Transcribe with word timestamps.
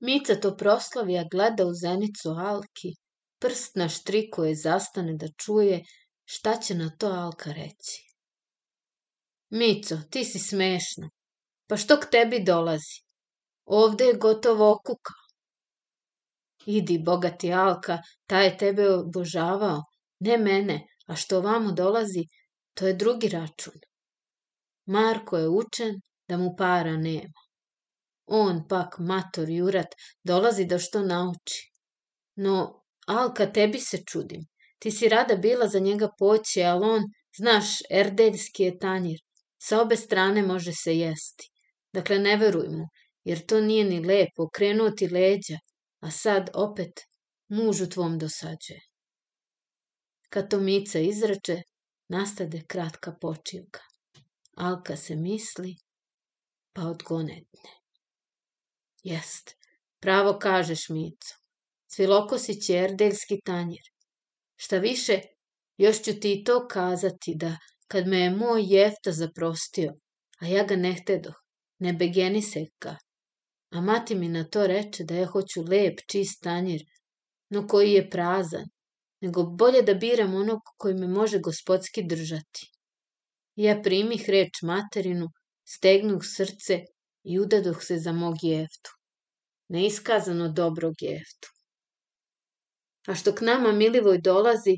Mica 0.00 0.34
to 0.40 0.56
proslavija 0.56 1.24
gleda 1.30 1.66
u 1.66 1.72
zenicu 1.74 2.30
Alki, 2.30 2.92
prst 3.38 3.76
na 3.76 3.88
štrikuje 3.88 4.54
zastane 4.54 5.14
da 5.14 5.28
čuje 5.44 5.84
šta 6.24 6.56
će 6.56 6.74
na 6.74 6.90
to 6.98 7.06
Alka 7.06 7.52
reći. 7.52 8.02
Mico, 9.50 9.96
ti 10.10 10.24
si 10.24 10.38
smešna. 10.38 11.10
Pa 11.68 11.76
što 11.76 12.00
k 12.00 12.10
tebi 12.10 12.44
dolazi? 12.44 13.02
Ovde 13.64 14.04
je 14.04 14.14
gotovo 14.14 14.72
okukao. 14.72 15.22
Idi, 16.66 16.98
bogati 16.98 17.52
Alka, 17.52 17.98
ta 18.26 18.40
je 18.40 18.58
tebe 18.58 18.90
obožavao, 18.90 19.82
ne 20.18 20.38
mene, 20.38 20.86
a 21.06 21.16
što 21.16 21.40
vamo 21.40 21.72
dolazi, 21.72 22.24
to 22.74 22.86
je 22.86 22.94
drugi 22.94 23.28
račun. 23.28 23.74
Marko 24.86 25.36
je 25.36 25.48
učen 25.48 26.00
da 26.28 26.36
mu 26.36 26.54
para 26.58 26.96
nema. 26.96 27.45
On 28.26 28.68
pak, 28.68 28.98
mator 28.98 29.50
jurat, 29.50 29.94
dolazi 30.24 30.64
da 30.64 30.78
što 30.78 31.02
nauči. 31.02 31.72
No, 32.36 32.82
Alka, 33.06 33.52
tebi 33.52 33.80
se 33.80 34.02
čudim. 34.04 34.46
Ti 34.78 34.90
si 34.90 35.08
rada 35.08 35.36
bila 35.36 35.68
za 35.68 35.78
njega 35.78 36.08
poći, 36.18 36.62
ali 36.62 36.84
on, 36.84 37.02
znaš, 37.36 37.64
erdeljski 37.90 38.62
je 38.62 38.78
tanjir. 38.78 39.20
Sa 39.62 39.80
obe 39.82 39.96
strane 39.96 40.42
može 40.42 40.72
se 40.72 40.96
jesti. 40.98 41.50
Dakle, 41.92 42.18
ne 42.18 42.36
veruj 42.36 42.68
mu, 42.68 42.86
jer 43.24 43.46
to 43.46 43.60
nije 43.60 43.84
ni 43.84 44.00
lepo, 44.00 44.42
okrenuo 44.42 44.90
ti 44.90 45.08
leđa, 45.08 45.58
a 46.00 46.10
sad 46.10 46.50
opet 46.54 47.00
mužu 47.48 47.88
tvom 47.88 48.18
dosađuje. 48.18 48.80
Kad 50.28 50.50
to 50.50 50.60
Mica 50.60 50.98
izrače, 50.98 51.62
nastade 52.08 52.62
kratka 52.66 53.12
počivka. 53.20 53.80
Alka 54.56 54.96
se 54.96 55.16
misli, 55.16 55.76
pa 56.72 56.82
odgonetne. 56.82 57.85
Jest, 59.06 59.54
pravo 60.00 60.38
kažeš, 60.38 60.88
Mico. 60.88 61.34
Svilokosić 61.86 62.70
je 62.70 62.84
erdeljski 62.84 63.40
tanjir. 63.44 63.82
Šta 64.56 64.78
više, 64.78 65.20
još 65.76 66.02
ću 66.02 66.12
ti 66.20 66.32
i 66.32 66.44
to 66.44 66.66
kazati 66.68 67.34
da 67.34 67.56
kad 67.88 68.06
me 68.06 68.20
je 68.20 68.30
moj 68.30 68.62
jefta 68.66 69.12
zaprostio, 69.12 69.92
a 70.40 70.46
ja 70.46 70.64
ga 70.64 70.76
ne 70.76 70.94
htedoh, 70.94 71.36
ne 71.78 71.92
begeniseh 71.92 72.66
ga, 72.80 72.96
a 73.70 73.80
mati 73.80 74.14
mi 74.14 74.28
na 74.28 74.44
to 74.44 74.66
reče 74.66 75.04
da 75.04 75.14
ja 75.14 75.26
hoću 75.26 75.62
lep, 75.62 76.02
čist 76.10 76.42
tanjir, 76.42 76.82
no 77.50 77.66
koji 77.66 77.92
je 77.92 78.10
prazan, 78.10 78.66
nego 79.20 79.46
bolje 79.46 79.82
da 79.82 79.94
biram 79.94 80.34
onog 80.34 80.60
koji 80.76 80.94
me 80.94 81.08
može 81.08 81.38
gospodski 81.38 82.06
držati. 82.06 82.66
Ja 83.54 83.80
primih 83.82 84.28
reč 84.28 84.62
materinu, 84.62 85.28
stegnuh 85.76 86.22
srce 86.36 86.82
i 87.22 87.40
udadoh 87.40 87.82
se 87.82 87.98
za 87.98 88.12
mog 88.12 88.36
jeftu. 88.42 88.95
Neiskazano 89.68 90.48
dobrog 90.48 90.94
jeftu. 91.00 91.48
A 93.06 93.14
što 93.14 93.34
k 93.34 93.40
nama 93.40 93.72
Milivoj 93.72 94.18
dolazi, 94.18 94.76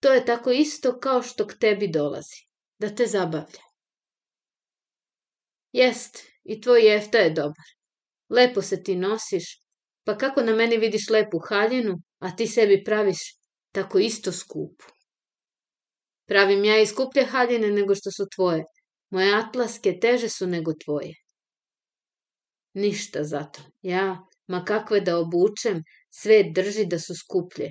to 0.00 0.12
je 0.12 0.24
tako 0.24 0.50
isto 0.50 0.98
kao 1.00 1.22
što 1.22 1.46
k 1.46 1.58
tebi 1.60 1.88
dolazi, 1.88 2.46
da 2.78 2.94
te 2.94 3.06
zabavlja. 3.06 3.64
Jest, 5.72 6.18
i 6.44 6.60
tvoj 6.60 6.80
jefta 6.80 7.18
je 7.18 7.30
dobar. 7.30 7.66
Lepo 8.28 8.62
se 8.62 8.82
ti 8.82 8.96
nosiš, 8.96 9.44
pa 10.04 10.18
kako 10.18 10.42
na 10.42 10.54
meni 10.54 10.76
vidiš 10.76 11.10
lepu 11.10 11.38
haljinu, 11.48 11.94
a 12.18 12.36
ti 12.36 12.46
sebi 12.46 12.84
praviš 12.84 13.18
tako 13.72 13.98
isto 13.98 14.32
skupu. 14.32 14.84
Pravim 16.26 16.64
ja 16.64 16.80
i 16.80 16.86
skuplje 16.86 17.24
haljine 17.24 17.70
nego 17.70 17.94
što 17.94 18.10
su 18.10 18.26
tvoje. 18.36 18.64
Moje 19.10 19.34
atlaske 19.34 19.98
teže 20.00 20.28
su 20.28 20.46
nego 20.46 20.72
tvoje. 20.84 21.14
Ništa 22.76 23.24
zato. 23.24 23.60
Ja, 23.82 24.06
ma 24.46 24.64
kakve 24.64 25.00
da 25.00 25.18
obučem, 25.18 25.78
svet 26.10 26.54
drži 26.54 26.84
da 26.84 26.98
su 26.98 27.14
skuplje. 27.14 27.70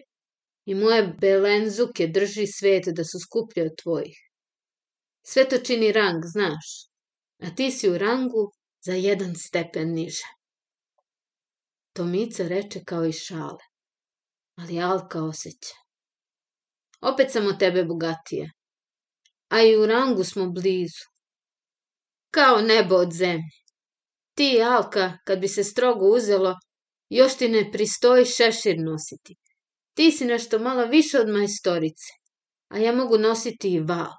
I 0.66 0.76
moje 0.76 1.04
belenzuke 1.22 2.08
drži 2.08 2.48
svet 2.48 2.88
da 2.98 3.04
su 3.04 3.20
skuplje 3.20 3.66
od 3.66 3.76
tvojih. 3.84 4.18
Sve 5.28 5.50
to 5.50 5.58
čini 5.58 5.92
rang, 5.92 6.24
znaš. 6.26 6.72
A 7.40 7.56
ti 7.56 7.72
si 7.72 7.90
u 7.90 7.98
rangu 7.98 8.52
za 8.86 8.94
jedan 8.94 9.36
stepen 9.36 9.94
niže. 9.94 10.30
Tomica 11.94 12.48
reče 12.48 12.84
kao 12.86 13.06
i 13.06 13.14
šale. 13.14 13.66
Ali 14.56 14.80
Alka 14.80 15.24
osjeća. 15.24 15.76
Opet 17.02 17.32
sam 17.32 17.48
od 17.48 17.60
tebe 17.60 17.84
bogatija. 17.84 18.50
A 19.50 19.62
i 19.62 19.76
u 19.78 19.86
rangu 19.86 20.24
smo 20.24 20.50
blizu. 20.50 21.06
Kao 22.32 22.62
nebo 22.62 22.96
od 22.96 23.12
zemlje. 23.12 23.65
Ti, 24.36 24.62
Alka, 24.62 25.18
kad 25.26 25.40
bi 25.40 25.48
se 25.48 25.64
strogo 25.64 26.06
uzelo, 26.06 26.56
još 27.10 27.38
ti 27.38 27.50
ne 27.50 27.72
pristoji 27.72 28.26
šešir 28.26 28.76
nositi. 28.80 29.36
Ti 29.94 30.12
si 30.12 30.26
nešto 30.26 30.60
malo 30.60 30.86
više 30.86 31.20
od 31.20 31.30
majstorice, 31.30 32.12
a 32.68 32.78
ja 32.78 32.96
mogu 32.96 33.18
nositi 33.18 33.74
i 33.74 33.80
val, 33.80 34.12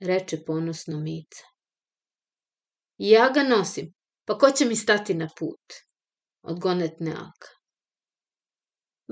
reče 0.00 0.44
ponosno 0.46 1.00
Mica. 1.00 1.44
Ja 2.98 3.30
ga 3.34 3.42
nosim, 3.42 3.92
pa 4.24 4.38
ko 4.38 4.50
će 4.50 4.64
mi 4.64 4.76
stati 4.76 5.14
na 5.14 5.28
put? 5.38 5.74
Odgonetne 6.42 7.10
Alka. 7.10 7.48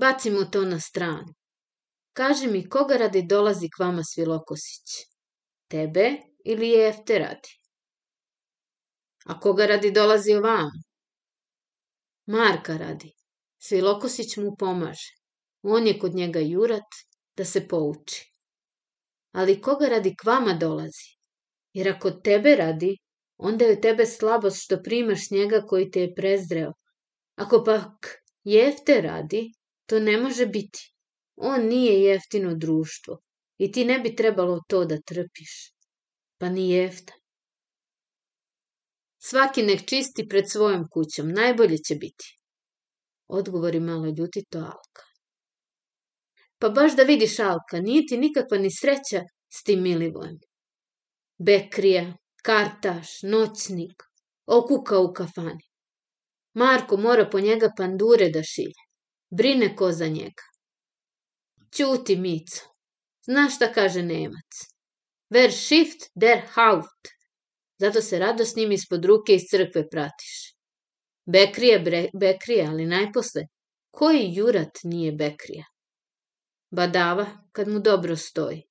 Bacimo 0.01 0.45
to 0.45 0.65
na 0.65 0.81
stranu. 0.81 1.35
Kaži 2.13 2.47
mi, 2.47 2.69
koga 2.69 2.97
radi 2.97 3.23
dolazi 3.29 3.69
k 3.69 3.79
vama 3.79 4.03
Svilokosić? 4.05 4.89
Tebe 5.69 6.17
ili 6.45 6.69
Jefte 6.69 7.19
radi? 7.19 7.62
A 9.25 9.41
koga 9.41 9.67
radi 9.67 9.91
dolazi 9.91 10.35
ovam? 10.35 10.71
Marka 12.27 12.77
radi. 12.77 13.13
Svilokosić 13.59 14.37
mu 14.37 14.57
pomaže. 14.59 15.13
On 15.63 15.87
je 15.87 15.99
kod 15.99 16.15
njega 16.15 16.41
jurat 16.41 16.99
da 17.37 17.45
se 17.45 17.69
pouči. 17.69 18.35
Ali 19.33 19.61
koga 19.61 19.89
radi 19.89 20.15
k 20.17 20.25
vama 20.25 20.55
dolazi? 20.55 21.17
Jer 21.73 21.89
ako 21.89 22.11
tebe 22.11 22.57
radi, 22.57 22.97
onda 23.37 23.65
je 23.65 23.81
tebe 23.81 24.07
slabost 24.07 24.65
što 24.65 24.83
primaš 24.83 25.31
njega 25.31 25.63
koji 25.69 25.91
te 25.91 26.01
je 26.01 26.15
prezreo. 26.15 26.73
Ako 27.37 27.65
pak 27.65 28.23
jefte 28.45 29.01
radi, 29.01 29.53
to 29.87 30.01
ne 30.01 30.19
može 30.19 30.47
biti. 30.47 30.95
On 31.37 31.67
nije 31.67 32.03
jeftino 32.03 32.55
društvo 32.55 33.19
i 33.59 33.73
ti 33.73 33.85
ne 33.85 33.99
bi 33.99 34.17
trebalo 34.17 34.61
to 34.69 34.85
da 34.85 35.01
trpiš. 35.01 35.73
Pa 36.39 36.49
ni 36.49 36.71
jefta. 36.71 37.13
Svaki 39.25 39.63
nek 39.63 39.89
čisti 39.89 40.29
pred 40.29 40.51
svojom 40.51 40.89
kućom, 40.91 41.29
najbolje 41.29 41.79
će 41.79 41.95
biti. 41.95 42.39
Odgovori 43.29 43.81
malo 43.81 44.07
ljutito 44.07 44.59
Alka. 44.59 45.05
Pa 46.59 46.69
baš 46.69 46.97
da 46.97 47.03
vidiš 47.03 47.39
Alka, 47.39 47.81
nije 47.81 48.07
ti 48.07 48.19
nikakva 48.19 48.59
ni 48.59 48.71
sreća 48.71 49.23
s 49.55 49.63
tim 49.63 49.83
Milivojem. 49.83 50.39
Bekrija, 51.39 52.17
kartaš, 52.43 53.23
noćnik, 53.23 54.03
okuka 54.47 54.99
u 54.99 55.13
kafani. 55.13 55.67
Marko 56.55 56.97
mora 56.97 57.29
po 57.31 57.41
njega 57.41 57.71
pandure 57.77 58.29
da 58.31 58.43
šilje. 58.43 58.83
Brine 59.31 59.77
ko 59.77 59.93
za 59.93 60.07
njega. 60.07 60.43
Ćuti, 61.75 62.17
Mico. 62.17 62.63
Znaš 63.25 63.57
šta 63.57 63.73
kaže 63.73 64.03
Nemac? 64.03 64.63
Ver 65.31 65.53
shift 65.53 66.11
der 66.15 66.43
Haupt. 66.55 67.22
Zato 67.83 68.01
se 68.01 68.19
rado 68.19 68.45
s 68.45 68.57
njim 68.57 68.73
ispod 68.73 69.05
ruke 69.05 69.35
iz 69.35 69.43
crkve 69.51 69.89
pratiš. 69.89 70.35
Bekrija, 71.27 71.79
bre, 71.79 72.03
bekrija, 72.21 72.71
ali 72.71 72.87
najposle, 72.87 73.43
koji 73.91 74.35
jurat 74.35 74.79
nije 74.85 75.13
bekrija? 75.13 75.65
Badava, 76.71 77.27
kad 77.53 77.69
mu 77.69 77.81
dobro 77.81 78.17
stoji. 78.17 78.63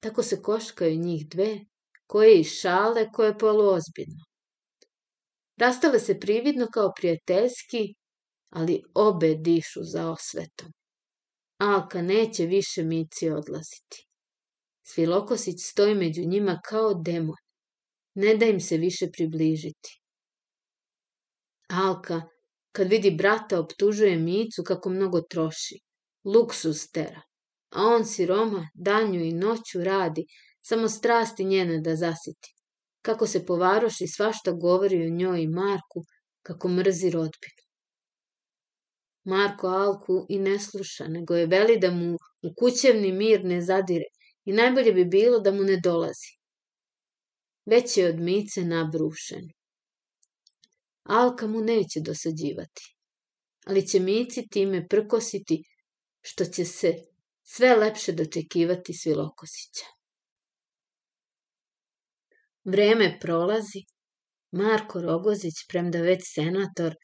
Tako 0.00 0.22
se 0.22 0.42
koškaju 0.42 0.98
njih 0.98 1.28
dve, 1.28 1.58
koje 2.06 2.40
iz 2.40 2.46
šale, 2.46 3.12
koje 3.12 3.38
poluozbiljno. 3.38 4.24
Rastale 5.56 5.98
se 5.98 6.20
prividno 6.20 6.66
kao 6.72 6.92
prijateljski, 6.96 7.94
ali 8.50 8.82
obe 8.94 9.34
dišu 9.34 9.80
za 9.82 10.10
osvetom. 10.10 10.72
Alka 11.58 12.02
neće 12.02 12.46
više 12.46 12.82
Mici 12.82 13.30
odlaziti. 13.30 14.06
Svilokosić 14.86 15.56
stoji 15.58 15.94
među 15.94 16.22
njima 16.22 16.60
kao 16.68 16.94
demon. 16.94 17.43
Ne 18.14 18.36
da 18.36 18.46
im 18.46 18.60
se 18.60 18.76
više 18.76 19.06
približiti. 19.12 20.00
Alka, 21.68 22.22
kad 22.72 22.88
vidi 22.88 23.10
brata, 23.10 23.60
optužuje 23.60 24.16
Micu 24.16 24.62
kako 24.66 24.90
mnogo 24.90 25.20
troši. 25.20 25.78
Luksus 26.24 26.90
tera. 26.90 27.22
A 27.70 27.82
on 27.82 28.04
siroma 28.04 28.68
danju 28.74 29.20
i 29.20 29.32
noću 29.32 29.84
radi, 29.84 30.26
samo 30.62 30.88
strasti 30.88 31.44
njene 31.44 31.80
da 31.80 31.96
zasiti. 31.96 32.54
Kako 33.02 33.26
se 33.26 33.46
povaroši 33.46 34.06
svašta 34.06 34.52
govori 34.52 35.06
o 35.06 35.10
njoj 35.10 35.42
i 35.42 35.48
Marku, 35.48 36.04
kako 36.42 36.68
mrzi 36.68 37.10
rodbinu. 37.10 37.64
Marko 39.24 39.66
Alku 39.66 40.26
i 40.28 40.38
ne 40.38 40.58
sluša, 40.58 41.08
nego 41.08 41.34
je 41.34 41.46
veli 41.46 41.78
da 41.78 41.90
mu 41.90 42.14
u 42.42 42.54
kućevni 42.58 43.12
mir 43.12 43.44
ne 43.44 43.60
zadire 43.60 44.04
i 44.44 44.52
najbolje 44.52 44.92
bi 44.92 45.04
bilo 45.04 45.40
da 45.40 45.52
mu 45.52 45.62
ne 45.62 45.80
dolazi. 45.84 46.43
Već 47.66 47.96
je 47.96 48.08
od 48.08 48.20
Mice 48.20 48.64
nabrušen. 48.64 49.48
Alka 51.02 51.46
mu 51.46 51.60
neće 51.60 52.00
dosađivati, 52.00 52.96
ali 53.66 53.86
će 53.88 54.00
Mici 54.00 54.48
time 54.48 54.88
prkositi 54.88 55.62
što 56.20 56.44
će 56.44 56.64
se 56.64 56.94
sve 57.42 57.74
lepše 57.76 58.12
dočekivati 58.12 58.94
Svilokosića. 58.94 59.86
Vreme 62.64 63.18
prolazi, 63.20 63.82
Marko 64.52 65.00
Rogozić, 65.00 65.54
premda 65.68 65.98
već 65.98 66.20
senator, 66.34 66.94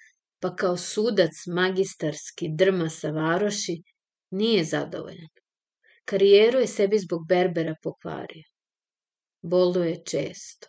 pa 0.41 0.57
kao 0.57 0.77
sudac 0.77 1.31
magistarski 1.47 2.49
drma 2.59 2.89
sa 2.89 3.11
varoši, 3.11 3.83
nije 4.31 4.65
zadovoljan. 4.65 5.29
Karijeru 6.05 6.59
je 6.59 6.67
sebi 6.67 6.99
zbog 6.99 7.27
Berbera 7.29 7.75
pokvario. 7.83 8.50
Boluje 9.43 10.03
često. 10.05 10.69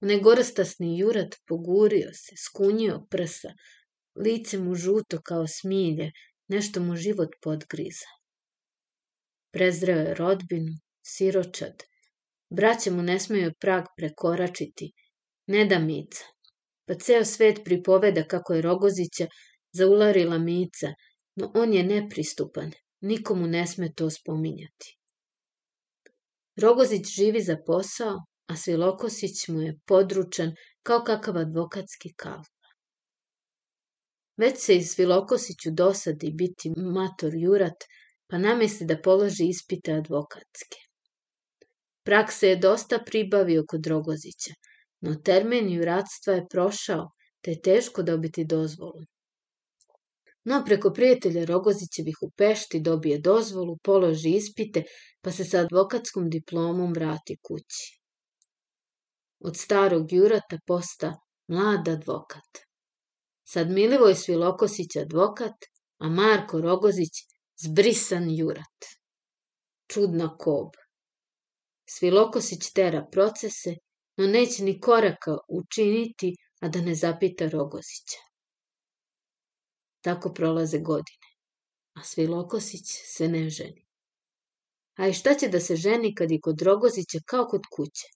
Onaj 0.00 0.20
gorastasni 0.20 0.98
jurat 0.98 1.36
pogurio 1.46 2.10
se, 2.14 2.36
skunjio 2.36 3.06
prsa, 3.10 3.52
lice 4.16 4.58
mu 4.58 4.74
žuto 4.74 5.20
kao 5.22 5.46
smilje, 5.46 6.10
nešto 6.48 6.80
mu 6.80 6.96
život 6.96 7.28
podgriza. 7.42 8.10
Prezreo 9.52 9.98
je 9.98 10.14
rodbinu, 10.14 10.72
siročad. 11.02 11.82
Braće 12.50 12.90
mu 12.90 13.02
ne 13.02 13.20
smeju 13.20 13.52
prag 13.60 13.84
prekoračiti, 13.96 14.92
ne 15.46 15.64
da 15.64 15.78
mica. 15.78 16.24
Pa 16.86 16.94
ceo 16.94 17.24
svet 17.24 17.64
pripoveda 17.64 18.24
kako 18.24 18.54
je 18.54 18.62
Rogozića 18.62 19.26
zaularila 19.72 20.38
mica, 20.38 20.92
no 21.36 21.52
on 21.54 21.72
je 21.72 21.82
nepristupan, 21.82 22.72
nikomu 23.00 23.46
ne 23.46 23.66
sme 23.66 23.92
to 23.92 24.10
spominjati. 24.10 24.98
Rogozić 26.62 27.06
živi 27.16 27.40
za 27.42 27.56
posao, 27.66 28.16
a 28.46 28.56
Svilokosić 28.56 29.48
mu 29.48 29.62
je 29.62 29.78
područan 29.86 30.52
kao 30.82 31.04
kakav 31.04 31.36
advokatski 31.36 32.12
kalp. 32.14 32.46
Već 34.36 34.58
se 34.58 34.76
i 34.76 34.84
Svilokosiću 34.84 35.70
dosadi 35.70 36.30
biti 36.32 36.70
mator 36.76 37.34
jurat, 37.34 37.84
pa 38.26 38.38
namisli 38.38 38.86
da 38.86 39.00
položi 39.02 39.48
ispite 39.48 39.92
advokatske. 39.92 40.78
Prakse 42.04 42.48
je 42.48 42.56
dosta 42.56 42.98
pribavio 43.06 43.64
kod 43.68 43.86
Rogozića, 43.86 44.54
no 45.00 45.14
termin 45.14 45.72
juratstva 45.72 46.34
je 46.34 46.46
prošao, 46.50 47.10
te 47.40 47.50
je 47.50 47.60
teško 47.60 48.02
dobiti 48.02 48.44
dozvolu. 48.44 49.04
No, 50.48 50.62
preko 50.66 50.90
prijatelja 50.92 51.44
Rogozićevih 51.44 52.18
u 52.22 52.30
Pešti 52.30 52.80
dobije 52.80 53.18
dozvolu, 53.18 53.76
položi 53.82 54.30
ispite, 54.30 54.82
pa 55.20 55.32
se 55.32 55.44
sa 55.44 55.58
advokatskom 55.60 56.28
diplomom 56.30 56.92
vrati 56.92 57.36
kući. 57.42 57.86
Od 59.40 59.56
starog 59.56 60.12
jurata 60.12 60.58
posta 60.66 61.14
mlad 61.48 61.88
advokat. 61.88 62.60
Sad 63.44 63.70
Milivoj 63.70 64.14
Svilokosić 64.14 64.96
advokat, 64.96 65.66
a 65.98 66.08
Marko 66.08 66.60
Rogozić 66.60 67.12
zbrisan 67.64 68.30
jurat. 68.30 68.86
Čudna 69.88 70.36
kob. 70.38 70.70
Svilokosić 71.88 72.72
tera 72.72 73.06
procese, 73.12 73.74
no 74.16 74.26
neće 74.26 74.62
ni 74.64 74.80
koraka 74.80 75.36
učiniti, 75.48 76.36
a 76.60 76.68
da 76.68 76.80
ne 76.80 76.94
zapita 76.94 77.48
Rogozića. 77.48 78.26
Tako 80.00 80.32
prolaze 80.34 80.78
godine, 80.78 81.28
a 81.94 82.02
Svilokosić 82.02 82.84
se 82.86 83.28
ne 83.28 83.50
ženi. 83.50 83.86
A 84.96 85.08
i 85.08 85.12
šta 85.12 85.34
će 85.34 85.48
da 85.48 85.60
se 85.60 85.76
ženi 85.76 86.14
kad 86.14 86.30
i 86.30 86.40
kod 86.40 86.62
Rogozića 86.62 87.18
kao 87.26 87.46
kod 87.46 87.62
kuće? 87.76 88.08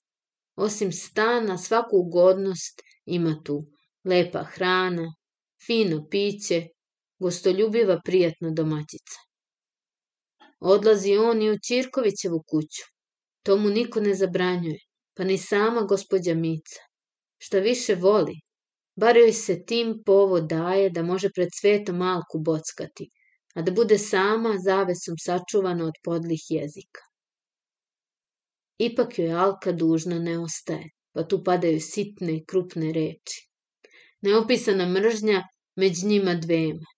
Osim 0.55 0.91
stana, 0.91 1.57
svaku 1.57 1.97
ugodnost 1.97 2.81
ima 3.05 3.41
tu. 3.43 3.65
Lepa 4.03 4.43
hrana, 4.43 5.13
fino 5.65 6.07
piće, 6.09 6.67
gostoljubiva 7.19 8.01
prijatna 8.05 8.49
domaćica. 8.51 9.19
Odlazi 10.59 11.17
on 11.17 11.41
i 11.41 11.51
u 11.51 11.59
Ćirkovićevu 11.59 12.43
kuću. 12.47 12.83
To 13.43 13.57
mu 13.57 13.69
niko 13.69 13.99
ne 13.99 14.13
zabranjuje, 14.13 14.79
pa 15.13 15.23
ni 15.23 15.37
sama 15.37 15.81
gospođa 15.81 16.33
Mica. 16.33 16.81
Šta 17.37 17.59
više 17.59 17.95
voli, 17.95 18.35
bar 19.01 19.17
joj 19.17 19.33
se 19.33 19.55
tim 19.65 19.93
povod 20.05 20.47
daje 20.49 20.89
da 20.89 21.03
može 21.03 21.29
pred 21.35 21.49
svetom 21.59 21.97
malku 21.97 22.39
bockati, 22.39 23.07
a 23.55 23.61
da 23.61 23.71
bude 23.71 23.97
sama 23.97 24.55
zavesom 24.65 25.15
sačuvana 25.25 25.85
od 25.85 25.97
podlih 26.03 26.43
jezika. 26.49 27.07
Ipak 28.77 29.19
joj 29.19 29.31
Alka 29.31 29.71
dužna 29.71 30.19
ne 30.19 30.39
ostaje, 30.39 30.89
pa 31.13 31.23
tu 31.23 31.43
padaju 31.43 31.81
sitne 31.81 32.35
i 32.37 32.43
krupne 32.45 32.91
reči. 32.93 33.47
Neopisana 34.21 34.85
mržnja 34.85 35.43
među 35.75 36.07
njima 36.07 36.35
dvema. 36.35 36.89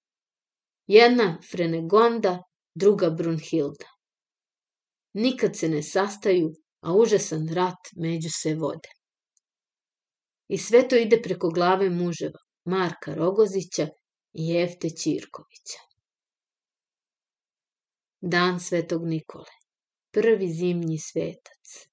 Jedna 0.88 1.38
Frenegonda, 1.52 2.38
druga 2.76 3.10
Brunhilda. 3.10 3.90
Nikad 5.14 5.58
se 5.58 5.70
ne 5.70 5.84
sastaju, 5.84 6.52
a 6.82 6.94
užasan 6.94 7.48
rat 7.54 7.92
među 7.96 8.30
se 8.42 8.56
vode. 8.56 8.90
I 10.48 10.57
sve 10.57 10.88
to 10.88 10.95
ide 10.95 11.22
preko 11.22 11.50
glave 11.50 11.90
muževa, 11.90 12.40
Marka 12.66 13.13
Rogozića 13.13 13.88
i 14.34 14.48
Jefte 14.48 14.90
Ćirkovića. 14.90 15.80
Dan 18.22 18.60
Svetog 18.60 19.07
Nikole, 19.07 19.54
prvi 20.12 20.48
zimnji 20.54 20.98
svetac. 20.98 21.88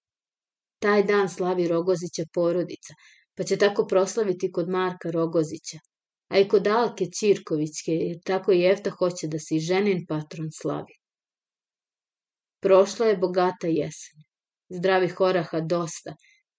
Taj 0.78 1.02
dan 1.02 1.28
slavi 1.28 1.68
Rogozića 1.68 2.22
porodica, 2.34 2.94
pa 3.34 3.44
će 3.44 3.56
tako 3.56 3.86
proslaviti 3.86 4.52
kod 4.52 4.68
Marka 4.68 5.10
Rogozića, 5.10 5.78
a 6.28 6.38
i 6.38 6.48
kod 6.48 6.66
Alke 6.66 7.06
Ćirkovićke, 7.06 7.92
jer 7.92 8.18
tako 8.24 8.52
i 8.52 8.60
Jefta 8.60 8.90
hoće 8.90 9.26
da 9.26 9.38
se 9.38 9.56
i 9.56 9.60
ženin 9.60 10.06
patron 10.08 10.48
slavi. 10.52 10.94
Prošla 12.60 13.06
je 13.06 13.16
bogata 13.16 13.66
jesen. 13.66 14.22
Zdravih 14.68 15.20
oraha 15.20 15.60
dosta, 15.60 16.14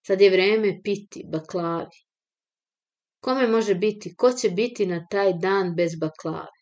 Sad 0.06 0.20
je 0.20 0.30
vreme 0.30 0.80
piti, 0.84 1.24
baklavi. 1.32 1.98
Kome 3.24 3.46
može 3.46 3.74
biti, 3.74 4.14
ko 4.16 4.32
će 4.32 4.50
biti 4.50 4.86
na 4.86 5.06
taj 5.10 5.32
dan 5.32 5.74
bez 5.76 5.92
baklave? 6.00 6.58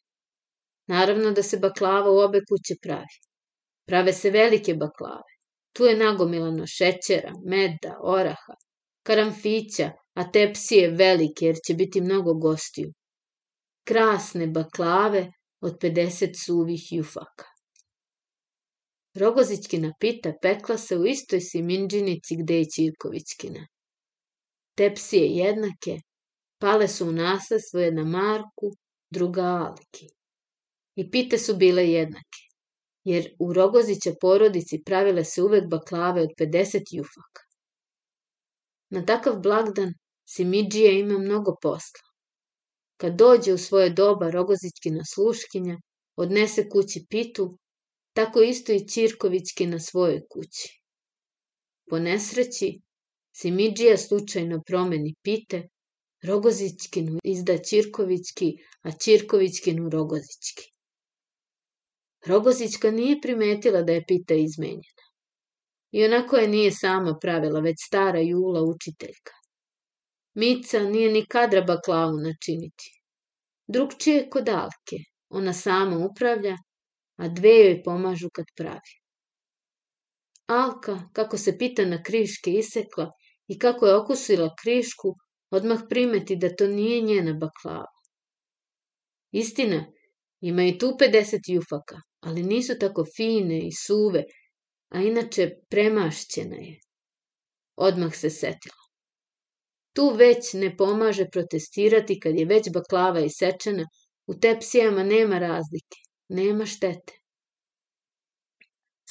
Naravno 0.86 1.30
da 1.30 1.42
se 1.42 1.58
baklava 1.58 2.10
u 2.10 2.18
obe 2.18 2.40
kuće 2.48 2.74
pravi. 2.82 3.16
Prave 3.86 4.12
se 4.12 4.30
velike 4.30 4.74
baklave. 4.74 5.32
Tu 5.72 5.84
je 5.84 5.96
nagomilano 5.96 6.66
šećera, 6.66 7.32
meda, 7.46 7.96
oraha, 8.02 8.54
karamfića, 9.06 9.90
a 10.14 10.30
tepsije 10.30 10.90
velike 10.90 11.46
jer 11.46 11.56
će 11.66 11.74
biti 11.74 12.00
mnogo 12.00 12.34
gostiju. 12.34 12.92
Krasne 13.84 14.46
baklave 14.46 15.32
od 15.60 15.78
50 15.82 16.44
suvih 16.44 16.92
jufaka. 16.92 17.49
Rogozićkina 19.14 19.92
pita 20.00 20.32
pekla 20.42 20.78
se 20.78 20.96
u 20.96 21.06
istoj 21.06 21.40
siminđinici 21.40 22.36
gde 22.42 22.58
je 22.58 22.64
Ćirkovićkina. 22.64 23.66
Tepsije 24.74 25.26
jednake, 25.26 26.00
pale 26.58 26.88
su 26.88 27.08
u 27.08 27.12
nasledstvo 27.12 27.80
jedna 27.80 28.04
Marku, 28.04 28.70
druga 29.10 29.42
Alki. 29.42 30.06
I 30.96 31.10
pite 31.10 31.38
su 31.38 31.56
bile 31.56 31.88
jednake, 31.88 32.42
jer 33.04 33.36
u 33.38 33.52
Rogozića 33.52 34.12
porodici 34.20 34.82
pravile 34.86 35.24
se 35.24 35.42
uvek 35.42 35.64
baklave 35.70 36.22
od 36.22 36.30
50 36.38 36.82
jufaka. 36.92 37.42
Na 38.90 39.04
takav 39.06 39.40
blagdan 39.40 39.92
Simidžija 40.28 40.92
ima 40.92 41.18
mnogo 41.18 41.56
posla. 41.62 42.06
Kad 42.96 43.14
dođe 43.14 43.52
u 43.52 43.58
svoje 43.58 43.90
doba 43.90 44.30
Rogozićkina 44.30 45.02
sluškinja, 45.14 45.76
odnese 46.16 46.68
kući 46.68 47.06
pitu 47.10 47.58
tako 48.20 48.42
isto 48.42 48.72
i 48.72 48.86
Ćirkovićki 48.88 49.66
na 49.66 49.78
svojoj 49.78 50.20
kući. 50.30 50.80
Po 51.90 51.98
nesreći, 51.98 52.80
Simidžija 53.36 53.96
slučajno 53.96 54.62
promeni 54.66 55.14
pite, 55.22 55.68
Rogozićkinu 56.22 57.18
izda 57.24 57.58
Ćirkovićki, 57.58 58.50
a 58.82 58.90
Ćirkovićkinu 58.90 59.90
Rogozićki. 59.90 60.66
Rogozićka 62.26 62.90
nije 62.90 63.20
primetila 63.20 63.82
da 63.82 63.92
je 63.92 64.04
pita 64.08 64.34
izmenjena. 64.34 65.06
I 65.92 66.04
onako 66.04 66.36
je 66.36 66.48
nije 66.48 66.72
sama 66.72 67.18
pravila, 67.20 67.60
već 67.60 67.76
stara 67.86 68.20
Jula 68.20 68.62
učiteljka. 68.62 69.32
Mica 70.34 70.80
nije 70.80 71.12
ni 71.12 71.26
kadra 71.26 71.62
baklavu 71.62 72.16
načiniti. 72.26 73.02
Drugčije 73.66 74.28
kod 74.30 74.48
Alke. 74.48 74.98
Ona 75.28 75.52
sama 75.52 76.06
upravlja, 76.10 76.56
a 77.20 77.28
dve 77.28 77.54
joj 77.58 77.82
pomažu 77.82 78.28
kad 78.34 78.46
pravi. 78.56 78.94
Alka, 80.46 80.94
kako 81.12 81.38
se 81.38 81.58
pita 81.58 81.84
na 81.84 82.02
kriške 82.02 82.50
isekla 82.50 83.10
i 83.48 83.58
kako 83.58 83.86
je 83.86 83.96
okusila 83.96 84.54
krišku, 84.62 85.14
odmah 85.50 85.80
primeti 85.88 86.36
da 86.36 86.54
to 86.56 86.66
nije 86.66 87.00
njena 87.00 87.32
baklava. 87.32 88.00
Istina, 89.32 89.84
ima 90.40 90.64
i 90.64 90.78
tu 90.78 90.86
50 91.00 91.52
jufaka, 91.54 91.96
ali 92.20 92.42
nisu 92.42 92.78
tako 92.80 93.04
fine 93.16 93.58
i 93.58 93.72
suve, 93.86 94.24
a 94.88 95.02
inače 95.02 95.50
premašćena 95.70 96.56
je. 96.56 96.78
Odmah 97.76 98.14
se 98.14 98.30
setila. 98.30 98.80
Tu 99.92 100.12
već 100.16 100.52
ne 100.52 100.76
pomaže 100.76 101.26
protestirati 101.32 102.20
kad 102.20 102.38
je 102.38 102.44
već 102.44 102.70
baklava 102.74 103.20
isečena, 103.20 103.84
u 104.26 104.34
tepsijama 104.34 105.02
nema 105.02 105.38
razlike, 105.38 105.98
nema 106.30 106.66
štete. 106.66 107.12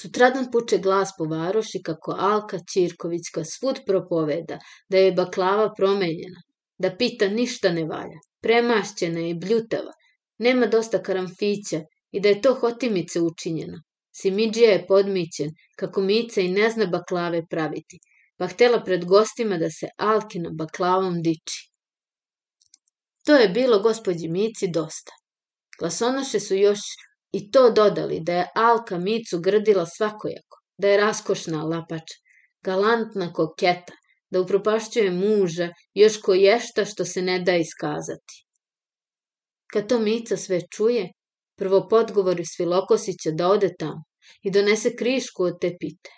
Sutradan 0.01 0.45
puče 0.51 0.77
glas 0.77 1.09
po 1.17 1.25
varoši 1.25 1.81
kako 1.83 2.15
Alka 2.19 2.59
Ćirkovićka 2.73 3.43
svud 3.43 3.79
propoveda 3.87 4.59
da 4.89 4.97
je 4.97 5.11
baklava 5.11 5.73
promenjena, 5.77 6.41
da 6.77 6.95
pita 6.95 7.27
ništa 7.29 7.71
ne 7.71 7.83
valja, 7.85 8.19
premašćena 8.41 9.19
i 9.27 9.33
bljutava, 9.33 9.91
nema 10.37 10.65
dosta 10.65 11.01
karamfića 11.03 11.81
i 12.11 12.21
da 12.21 12.29
je 12.29 12.41
to 12.41 12.53
hotimice 12.61 13.21
učinjeno. 13.21 13.81
Simidžija 14.21 14.71
je 14.71 14.87
podmićen, 14.87 15.51
kako 15.75 16.01
Mica 16.01 16.41
i 16.41 16.51
ne 16.51 16.69
zna 16.69 16.85
baklave 16.85 17.41
praviti, 17.49 17.99
pa 18.37 18.47
htela 18.47 18.83
pred 18.83 19.05
gostima 19.05 19.57
da 19.57 19.69
se 19.69 19.87
Alkina 19.97 20.49
baklavom 20.53 21.21
diči. 21.21 21.59
To 23.25 23.35
je 23.35 23.49
bilo 23.49 23.79
gospođi 23.79 24.27
Mici 24.27 24.67
dosta. 24.67 25.11
Glasonoše 25.79 26.39
su 26.39 26.55
još 26.55 26.79
i 27.31 27.51
to 27.51 27.69
dodali 27.71 28.19
da 28.19 28.33
je 28.33 28.49
Alka 28.55 28.97
Micu 28.97 29.39
grdila 29.39 29.85
svakojako, 29.85 30.57
da 30.77 30.87
je 30.89 30.97
raskošna 30.97 31.63
lapača, 31.63 32.15
galantna 32.63 33.33
koketa, 33.33 33.93
da 34.29 34.41
upropašćuje 34.41 35.11
muža, 35.11 35.69
još 35.93 36.21
ko 36.21 36.33
ješta 36.33 36.85
što 36.85 37.05
se 37.05 37.21
ne 37.21 37.39
da 37.39 37.55
iskazati. 37.55 38.45
Kad 39.73 39.89
to 39.89 39.99
Mica 39.99 40.37
sve 40.37 40.61
čuje, 40.71 41.11
prvo 41.57 41.87
podgovori 41.89 42.45
Svilokosića 42.45 43.31
da 43.31 43.47
ode 43.47 43.69
tamo 43.79 44.03
i 44.43 44.51
donese 44.51 44.95
krišku 44.95 45.43
od 45.43 45.61
te 45.61 45.75
pite. 45.79 46.09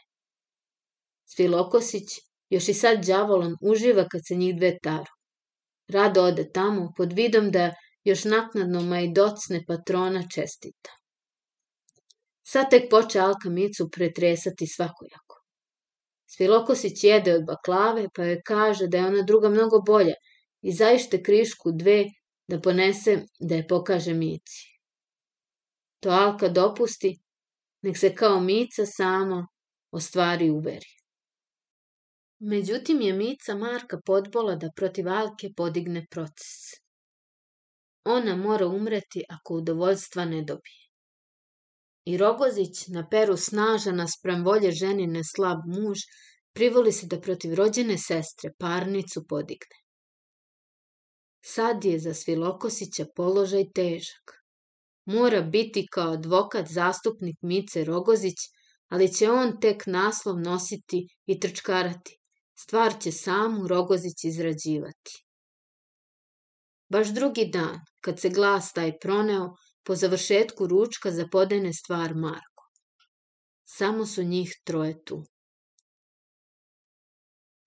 Svilokosić 1.26 2.10
još 2.50 2.70
i 2.70 2.74
sad 2.74 3.06
đavolan 3.06 3.56
uživa 3.62 4.08
kad 4.12 4.22
se 4.28 4.36
njih 4.36 4.56
dve 4.56 4.78
taru. 4.84 5.12
Rado 5.88 6.24
ode 6.24 6.52
tamo 6.54 6.92
pod 6.98 7.14
vidom 7.14 7.52
da 7.52 7.74
još 8.04 8.24
naknadno 8.24 8.82
majdocne 8.82 9.64
patrona 9.68 10.24
čestita. 10.36 11.01
Sad 12.44 12.70
tek 12.70 12.90
poče 12.90 13.20
Alka 13.20 13.50
Micu 13.50 13.90
pretresati 13.92 14.68
svakojako. 14.68 15.42
Svilokosić 16.26 17.04
jede 17.04 17.34
od 17.36 17.46
baklave, 17.46 18.08
pa 18.16 18.24
joj 18.24 18.42
kaže 18.46 18.88
da 18.88 18.98
je 18.98 19.08
ona 19.08 19.22
druga 19.22 19.50
mnogo 19.50 19.82
bolja 19.82 20.14
i 20.62 20.72
zaište 20.72 21.24
krišku 21.24 21.72
dve 21.72 22.06
da 22.48 22.62
ponese 22.62 23.18
da 23.40 23.56
je 23.56 23.68
pokaže 23.68 24.14
Mici. 24.14 24.64
To 26.00 26.10
Alka 26.10 26.50
dopusti, 26.50 27.16
nek 27.82 27.98
se 27.98 28.16
kao 28.16 28.40
Mica 28.40 28.86
sama 28.86 29.48
ostvari 29.92 30.50
uveri. 30.50 30.94
Međutim 32.40 33.02
je 33.02 33.14
Mica 33.14 33.56
Marka 33.56 34.00
podbola 34.06 34.56
da 34.56 34.70
protiv 34.76 35.08
Alke 35.08 35.50
podigne 35.58 36.06
proces. 36.12 36.56
Ona 38.06 38.36
mora 38.36 38.68
umreti 38.68 39.24
ako 39.30 39.54
udovoljstva 39.56 40.26
ne 40.26 40.42
dobije. 40.42 40.81
I 42.06 42.18
Rogozić, 42.18 42.88
na 42.88 43.08
peru 43.10 43.38
snaža 43.38 43.92
naspram 43.92 44.44
volje 44.44 44.72
ženine 44.72 45.22
slab 45.36 45.60
muž, 45.68 46.00
privoli 46.54 46.92
se 46.92 47.08
da 47.08 47.20
protiv 47.22 47.54
rođene 47.54 47.98
sestre 47.98 48.52
parnicu 48.60 49.26
podigne. 49.28 49.78
Sad 51.46 51.86
je 51.86 52.00
za 52.00 52.14
Svilokosića 52.14 53.06
položaj 53.16 53.72
težak. 53.76 54.34
Mora 55.06 55.42
biti 55.42 55.88
kao 55.92 56.14
advokat 56.14 56.68
zastupnik 56.68 57.38
Mice 57.42 57.84
Rogozić, 57.84 58.38
ali 58.90 59.14
će 59.14 59.32
on 59.32 59.60
tek 59.62 59.86
naslov 59.86 60.40
nositi 60.40 61.08
i 61.26 61.40
trčkarati. 61.40 62.18
Stvar 62.60 63.00
će 63.02 63.12
samu 63.12 63.68
Rogozić 63.68 64.24
izrađivati. 64.24 65.26
Baš 66.90 67.08
drugi 67.08 67.46
dan, 67.54 67.80
kad 68.02 68.20
se 68.20 68.30
glas 68.30 68.74
taj 68.74 69.00
proneo, 69.00 69.56
po 69.84 69.96
završetku 69.96 70.68
ručka 70.68 71.12
zapodene 71.12 71.74
stvar 71.74 72.16
Marko. 72.16 72.66
Samo 73.66 74.06
su 74.06 74.24
njih 74.24 74.56
troje 74.64 75.04
tu. 75.04 75.24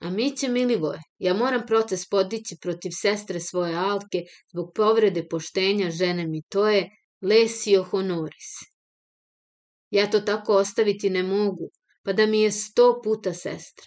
A 0.01 0.11
mi 0.11 0.37
će, 0.37 0.49
Milivoje, 0.49 1.01
ja 1.19 1.35
moram 1.35 1.67
proces 1.67 2.09
podići 2.09 2.57
protiv 2.61 2.91
sestre 3.03 3.41
svoje 3.41 3.75
Alke 3.75 4.23
zbog 4.53 4.73
povrede 4.75 5.29
poštenja 5.29 5.91
žene 5.91 6.27
mi, 6.27 6.43
to 6.49 6.69
je 6.69 6.91
lesio 7.21 7.83
honoris. 7.83 8.53
Ja 9.91 10.11
to 10.11 10.21
tako 10.21 10.57
ostaviti 10.57 11.11
ne 11.11 11.23
mogu, 11.23 11.71
pa 12.03 12.13
da 12.13 12.27
mi 12.27 12.41
je 12.41 12.53
sto 12.53 13.01
puta 13.05 13.33
sestra. 13.33 13.87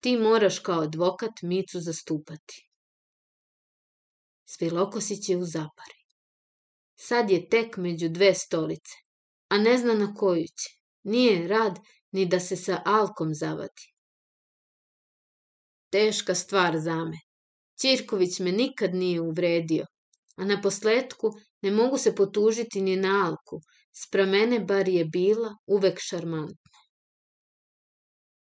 Ti 0.00 0.16
moraš 0.16 0.58
kao 0.58 0.80
advokat 0.80 1.42
Micu 1.42 1.80
zastupati. 1.80 2.68
Svilokosić 4.44 5.28
je 5.28 5.36
u 5.36 5.44
zapari. 5.44 5.97
Sad 7.00 7.30
je 7.30 7.48
tek 7.48 7.76
među 7.76 8.08
dve 8.08 8.34
stolice, 8.34 8.96
a 9.48 9.58
ne 9.58 9.78
zna 9.78 9.94
na 9.94 10.14
koju 10.14 10.44
će. 10.44 10.70
Nije 11.02 11.48
rad 11.48 11.78
ni 12.12 12.26
da 12.26 12.40
se 12.40 12.56
sa 12.56 12.82
Alkom 12.84 13.34
zavadi. 13.34 13.92
Teška 15.90 16.34
stvar 16.34 16.78
za 16.78 17.04
me. 17.04 17.18
Ćirković 17.80 18.38
me 18.38 18.52
nikad 18.52 18.94
nije 18.94 19.20
uvredio, 19.20 19.86
a 20.36 20.44
na 20.44 20.60
posledku 20.62 21.30
ne 21.62 21.70
mogu 21.70 21.98
se 21.98 22.14
potužiti 22.14 22.82
ni 22.82 22.96
na 22.96 23.26
Alku, 23.26 23.60
spra 23.92 24.26
mene 24.26 24.60
bar 24.60 24.88
je 24.88 25.04
bila 25.04 25.56
uvek 25.66 25.98
šarmantna. 26.00 26.78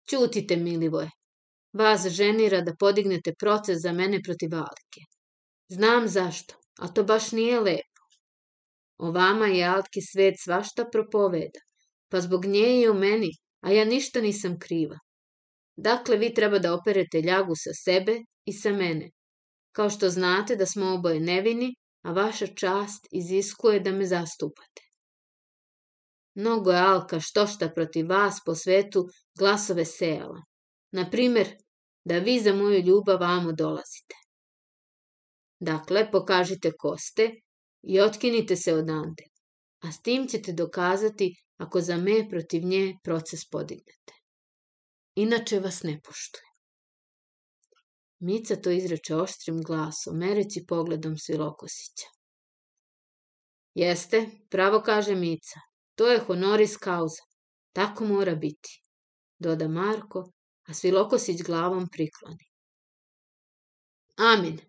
Ćutite, 0.10 0.56
Milivoje, 0.56 1.10
Vas 1.74 2.08
ženira 2.08 2.62
da 2.62 2.76
podignete 2.80 3.34
proces 3.40 3.82
za 3.82 3.92
mene 3.92 4.22
protiv 4.22 4.56
Alke. 4.56 5.02
Znam 5.70 6.08
zašto, 6.08 6.56
a 6.80 6.88
to 6.88 7.04
baš 7.04 7.32
nije 7.32 7.60
lepo. 7.60 7.93
O 9.04 9.12
vama 9.12 9.48
i 9.52 9.64
Alki 9.64 10.02
svet 10.02 10.36
svašta 10.40 10.84
propoveda, 10.92 11.62
pa 12.10 12.22
zbog 12.22 12.46
nje 12.46 12.68
i 12.82 12.88
o 12.88 12.94
meni, 12.94 13.32
a 13.62 13.72
ja 13.72 13.86
ništa 13.86 14.22
nisam 14.22 14.60
kriva. 14.60 15.00
Dakle, 15.76 16.18
vi 16.18 16.34
treba 16.34 16.60
da 16.60 16.72
operete 16.74 17.22
ljagu 17.22 17.56
sa 17.64 17.74
sebe 17.84 18.16
i 18.46 18.54
sa 18.54 18.72
mene. 18.72 19.10
Kao 19.76 19.90
što 19.90 20.10
znate 20.10 20.56
da 20.56 20.66
smo 20.66 20.94
oboje 20.94 21.20
nevini, 21.20 21.74
a 22.04 22.12
vaša 22.12 22.48
čast 22.48 23.08
iziskuje 23.12 23.80
da 23.80 23.92
me 23.92 24.06
zastupate. 24.06 24.88
Mnogo 26.36 26.72
je 26.72 26.80
Alka 26.80 27.20
što 27.20 27.48
šta 27.48 27.70
protiv 27.76 28.10
vas 28.10 28.40
po 28.46 28.56
svetu 28.56 29.08
glasove 29.40 29.86
sejala. 29.86 30.42
Na 30.92 31.10
primer, 31.10 31.56
da 32.06 32.20
vi 32.20 32.40
za 32.40 32.54
moju 32.54 32.80
ljubav 32.80 33.20
vamo 33.20 33.52
dolazite. 33.52 34.16
Dakle, 35.60 36.12
pokažite 36.12 36.72
koste 36.80 37.32
i 37.84 38.00
otkinite 38.00 38.56
se 38.56 38.74
odande, 38.74 39.24
a 39.80 39.92
s 39.92 40.02
tim 40.02 40.28
ćete 40.28 40.54
dokazati 40.54 41.36
ako 41.58 41.82
za 41.82 41.98
me 41.98 42.30
protiv 42.30 42.64
nje 42.64 42.98
proces 43.04 43.50
podignete. 43.50 44.14
Inače 45.16 45.60
vas 45.60 45.84
ne 45.84 46.02
poštuje. 46.02 46.50
Mica 48.20 48.56
to 48.56 48.72
izreče 48.72 49.16
oštrim 49.16 49.62
glasom, 49.62 50.18
mereći 50.18 50.66
pogledom 50.68 51.18
Svilokosića. 51.18 52.08
Jeste, 53.74 54.30
pravo 54.50 54.82
kaže 54.82 55.16
Mica, 55.16 55.60
to 55.96 56.08
je 56.12 56.20
honoris 56.20 56.78
causa, 56.84 57.24
tako 57.74 58.06
mora 58.06 58.36
biti, 58.36 58.82
doda 59.40 59.68
Marko 59.68 60.32
a 60.68 60.74
Svilokosić 60.74 61.44
glavom 61.44 61.88
prikloni. 61.92 62.46
Amin, 64.18 64.60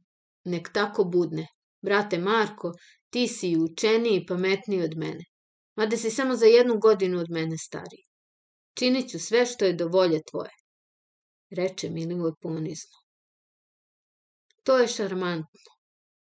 nek 0.45 0.73
tako 0.73 1.05
budne. 1.05 1.47
Brate 1.83 2.19
Marko, 2.19 2.73
ti 3.15 3.29
si 3.29 3.57
učeniji 3.57 4.17
i 4.17 4.27
pametniji 4.27 4.83
od 4.83 4.95
mene, 4.97 5.25
mada 5.79 5.97
si 5.97 6.11
samo 6.11 6.37
za 6.37 6.47
jednu 6.47 6.79
godinu 6.79 7.21
od 7.21 7.31
mene 7.31 7.59
stariji. 7.59 8.03
Činit 8.79 9.11
ću 9.11 9.19
sve 9.19 9.47
što 9.47 9.65
je 9.65 9.77
do 9.83 9.87
volje 9.89 10.21
tvoje, 10.31 10.51
reče 11.51 11.91
Milivoj 11.91 12.33
ponizno. 12.41 12.99
To 14.63 14.79
je 14.79 14.89
šarmantno. 14.89 15.71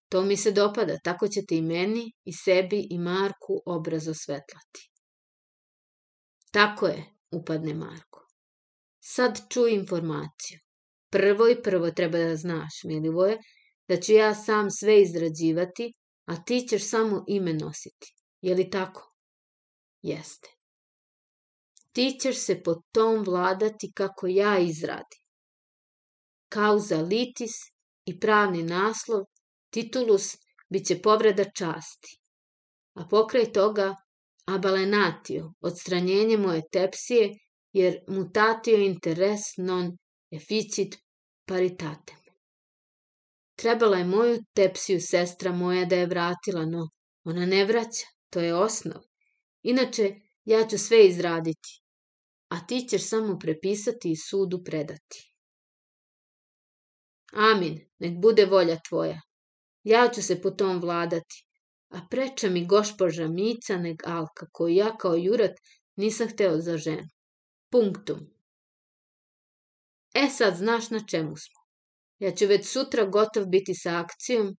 To 0.08 0.22
mi 0.22 0.36
se 0.36 0.52
dopada, 0.52 0.98
tako 1.04 1.28
ćete 1.28 1.56
i 1.56 1.62
meni, 1.62 2.04
i 2.24 2.32
sebi, 2.32 2.86
i 2.90 2.98
Marku 2.98 3.58
obraz 3.66 4.08
osvetlati. 4.08 4.86
Tako 6.52 6.86
je, 6.86 7.04
upadne 7.30 7.74
Marko. 7.74 8.26
Sad 9.00 9.40
čuj 9.50 9.74
informaciju. 9.74 10.58
Prvo 11.10 11.48
i 11.48 11.62
prvo 11.62 11.90
treba 11.90 12.18
da 12.18 12.36
znaš, 12.36 12.80
Milivoje, 12.84 13.38
da 13.88 14.00
ću 14.00 14.12
ja 14.12 14.34
sam 14.34 14.70
sve 14.70 15.02
izrađivati, 15.02 15.92
a 16.26 16.44
ti 16.44 16.66
ćeš 16.68 16.88
samo 16.88 17.24
ime 17.28 17.52
nositi. 17.52 18.14
Je 18.40 18.54
li 18.54 18.70
tako? 18.70 19.14
Jeste. 20.02 20.48
Ti 21.92 22.18
ćeš 22.22 22.36
se 22.36 22.62
po 22.62 22.74
tom 22.92 23.24
vladati 23.24 23.92
kako 23.92 24.26
ja 24.26 24.58
izradim. 24.58 25.22
Kauza 26.48 27.00
litis 27.00 27.54
i 28.04 28.20
pravni 28.20 28.62
naslov, 28.62 29.24
titulus, 29.70 30.36
bit 30.68 30.86
će 30.86 31.02
povreda 31.02 31.44
časti. 31.44 32.18
A 32.94 33.06
pokraj 33.10 33.52
toga 33.52 33.94
abalenatio, 34.46 35.52
odstranjenje 35.60 36.36
moje 36.36 36.62
tepsije 36.72 37.38
jer 37.72 37.98
mutatio 38.08 38.76
interes 38.76 39.40
non 39.56 39.96
efficit 40.30 40.96
paritatem. 41.44 42.25
Trebala 43.56 43.96
je 43.96 44.04
moju 44.04 44.44
tepsiju 44.54 45.00
sestra 45.00 45.52
moja 45.52 45.84
da 45.84 45.96
je 45.96 46.06
vratila, 46.06 46.66
no 46.66 46.88
ona 47.24 47.46
ne 47.46 47.64
vraća, 47.64 48.06
to 48.30 48.40
je 48.40 48.54
osnov. 48.54 49.02
Inače, 49.62 50.14
ja 50.44 50.66
ću 50.68 50.78
sve 50.78 51.06
izraditi, 51.06 51.80
a 52.48 52.66
ti 52.66 52.86
ćeš 52.90 53.08
samo 53.08 53.38
prepisati 53.38 54.10
i 54.10 54.16
sudu 54.16 54.64
predati. 54.64 55.32
Amin, 57.32 57.80
nek 57.98 58.20
bude 58.20 58.44
volja 58.44 58.76
tvoja. 58.88 59.20
Ja 59.82 60.10
ću 60.14 60.22
se 60.22 60.40
po 60.42 60.50
tom 60.50 60.80
vladati, 60.80 61.46
a 61.88 62.06
preča 62.10 62.50
mi 62.50 62.66
gospoža 62.66 63.28
Mica 63.28 63.76
neg 63.76 63.96
Alka, 64.04 64.46
koju 64.52 64.74
ja 64.74 64.96
kao 64.96 65.14
jurat 65.14 65.60
nisam 65.96 66.28
hteo 66.28 66.60
za 66.60 66.76
ženu. 66.78 67.08
Punktum. 67.70 68.18
E 70.14 70.28
sad 70.28 70.56
znaš 70.56 70.90
na 70.90 71.00
čemu 71.10 71.36
smo. 71.36 71.55
Ja 72.18 72.30
ću 72.34 72.46
već 72.46 72.68
sutra 72.68 73.04
gotov 73.04 73.46
biti 73.46 73.74
sa 73.74 73.98
akcijom, 74.00 74.56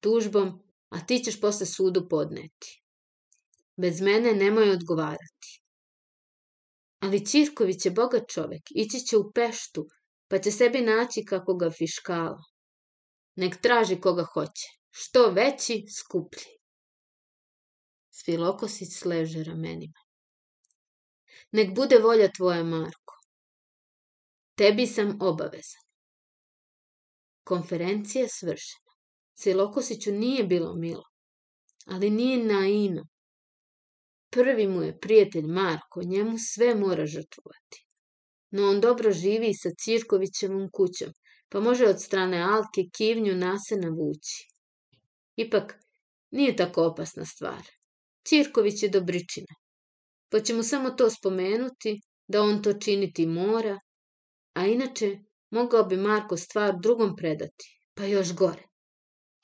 tužbom, 0.00 0.62
a 0.90 1.06
ti 1.06 1.18
ćeš 1.24 1.40
posle 1.40 1.66
sudu 1.66 2.08
podneti. 2.08 2.82
Bez 3.76 4.00
mene 4.00 4.32
nemoj 4.32 4.70
odgovarati. 4.70 5.60
Ali 7.00 7.26
Ćirković 7.26 7.86
je 7.86 7.90
bogat 7.90 8.28
čovek, 8.28 8.62
ići 8.70 9.00
će 9.06 9.16
u 9.16 9.32
Peštu, 9.32 9.86
pa 10.28 10.38
će 10.38 10.50
sebi 10.50 10.80
naći 10.80 11.24
kako 11.24 11.54
ga 11.54 11.70
fiškala. 11.70 12.42
Nek 13.36 13.60
traži 13.62 14.00
koga 14.00 14.24
hoće. 14.24 14.68
Što 14.90 15.30
veći, 15.30 15.84
skuplji. 15.98 16.52
Svilokosić 18.10 18.88
sleže 18.98 19.44
ramenima. 19.44 20.00
Nek 21.52 21.74
bude 21.74 21.98
volja 21.98 22.28
tvoja, 22.36 22.64
Marko. 22.64 23.14
Tebi 24.54 24.86
sam 24.86 25.18
obavezan. 25.20 25.89
Konferencija 27.52 28.26
svršena. 28.28 28.90
Svilokosiću 29.34 30.12
nije 30.12 30.44
bilo 30.44 30.74
milo, 30.74 31.04
ali 31.86 32.10
nije 32.10 32.44
naivno. 32.44 33.02
Prvi 34.30 34.66
mu 34.68 34.82
je 34.82 34.98
prijatelj 34.98 35.46
Marko, 35.46 36.02
njemu 36.02 36.36
sve 36.38 36.74
mora 36.74 37.06
žrtvovati. 37.06 37.86
No 38.50 38.68
on 38.70 38.80
dobro 38.80 39.12
živi 39.12 39.54
sa 39.54 39.70
Cirkovićevom 39.84 40.68
kućom, 40.72 41.12
pa 41.48 41.60
može 41.60 41.86
od 41.86 42.02
strane 42.02 42.42
Alke 42.42 42.82
kivnju 42.96 43.34
nase 43.34 43.76
navući. 43.76 44.48
Ipak, 45.36 45.74
nije 46.30 46.56
tako 46.56 46.84
opasna 46.86 47.24
stvar. 47.24 47.62
Cirković 48.28 48.82
je 48.82 48.88
dobričina. 48.88 49.54
Pa 50.28 50.40
će 50.40 50.54
mu 50.54 50.62
samo 50.62 50.90
to 50.90 51.10
spomenuti, 51.10 52.00
da 52.28 52.42
on 52.42 52.62
to 52.62 52.72
činiti 52.72 53.26
mora, 53.26 53.80
a 54.54 54.66
inače 54.66 55.18
mogao 55.50 55.84
bi 55.84 55.96
Marko 55.96 56.36
stvar 56.36 56.74
drugom 56.82 57.16
predati, 57.16 57.86
pa 57.94 58.04
još 58.04 58.34
gore. 58.34 58.62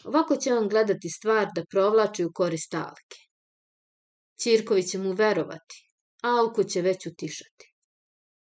Ovako 0.05 0.37
će 0.37 0.55
on 0.55 0.69
gledati 0.69 1.09
stvar 1.09 1.49
da 1.55 1.65
provlači 1.71 2.25
u 2.25 2.33
korist 2.33 2.75
Alke. 2.75 3.21
Cirković 4.39 4.91
će 4.91 4.99
mu 4.99 5.13
verovati, 5.13 5.91
a 6.23 6.29
Alku 6.29 6.65
će 6.65 6.83
već 6.83 7.07
utišati. 7.07 7.75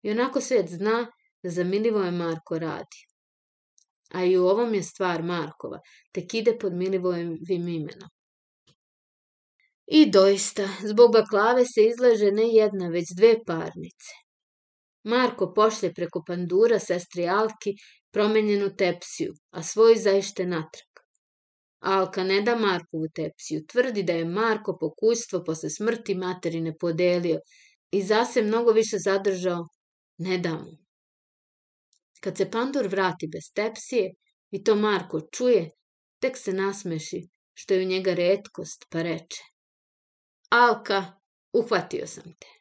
I 0.02 0.10
onako 0.10 0.40
svet 0.40 0.68
zna 0.68 1.06
da 1.42 1.50
za 1.50 1.64
Milivoje 1.64 2.10
Marko 2.10 2.58
radi. 2.58 3.06
A 4.14 4.24
i 4.24 4.36
u 4.38 4.46
ovom 4.46 4.74
je 4.74 4.82
stvar 4.82 5.22
Markova, 5.22 5.80
tek 6.12 6.34
ide 6.34 6.58
pod 6.58 6.72
Milivojevim 6.72 7.68
imenom. 7.68 8.10
I 9.86 10.10
doista, 10.10 10.68
zbog 10.82 11.12
baklave 11.12 11.64
se 11.64 11.84
izlaže 11.86 12.30
ne 12.30 12.48
jedna, 12.48 12.88
već 12.88 13.06
dve 13.16 13.44
parnice. 13.46 14.25
Marko 15.06 15.52
pošlje 15.54 15.92
preko 15.94 16.22
pandura 16.26 16.78
sestri 16.78 17.28
Alki 17.28 17.72
promenjenu 18.12 18.70
tepsiju, 18.76 19.34
a 19.50 19.62
svoj 19.62 19.96
zaište 19.96 20.46
natrag. 20.46 21.02
Alka 21.80 22.24
ne 22.24 22.40
da 22.42 22.56
Markovu 22.56 23.08
tepsiju, 23.14 23.66
tvrdi 23.72 24.02
da 24.02 24.12
je 24.12 24.24
Marko 24.24 24.76
pokućstvo 24.80 25.44
posle 25.44 25.70
smrti 25.70 26.14
materine 26.14 26.72
podelio 26.80 27.38
i 27.90 28.02
zase 28.02 28.42
mnogo 28.42 28.72
više 28.72 28.98
zadržao 28.98 29.68
ne 30.18 30.38
da 30.38 30.54
mu. 30.54 30.72
Kad 32.20 32.36
se 32.36 32.50
pandur 32.50 32.86
vrati 32.86 33.28
bez 33.32 33.52
tepsije 33.54 34.10
i 34.50 34.64
to 34.64 34.74
Marko 34.74 35.20
čuje, 35.32 35.70
tek 36.20 36.38
se 36.38 36.52
nasmeši, 36.52 37.28
što 37.54 37.74
je 37.74 37.84
u 37.84 37.88
njega 37.88 38.14
redkost, 38.14 38.84
pa 38.90 39.02
reče. 39.02 39.42
Alka, 40.50 41.04
uhvatio 41.52 42.06
sam 42.06 42.24
te. 42.40 42.55